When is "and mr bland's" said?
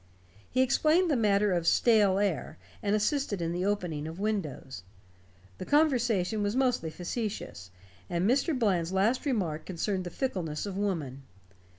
8.09-8.91